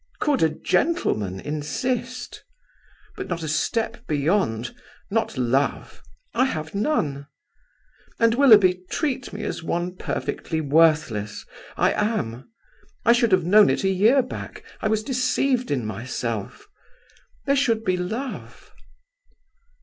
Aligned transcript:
Could 0.19 0.41
a 0.41 0.49
gentleman 0.49 1.39
insist? 1.39 2.43
But 3.15 3.27
not 3.27 3.43
a 3.43 3.47
step 3.47 4.07
beyond; 4.07 4.73
not 5.11 5.37
love; 5.37 6.01
I 6.33 6.45
have 6.45 6.73
none. 6.73 7.27
And, 8.19 8.33
Willoughby, 8.33 8.83
treat 8.89 9.31
me 9.31 9.43
as 9.43 9.61
one 9.61 9.95
perfectly 9.95 10.59
worthless; 10.59 11.45
I 11.77 11.91
am. 11.93 12.49
I 13.05 13.13
should 13.13 13.31
have 13.31 13.45
known 13.45 13.69
it 13.69 13.83
a 13.83 13.89
year 13.89 14.23
back. 14.23 14.63
I 14.81 14.87
was 14.87 15.03
deceived 15.03 15.69
in 15.69 15.85
myself. 15.85 16.67
There 17.45 17.55
should 17.55 17.83
be 17.85 17.95
love." 17.95 18.71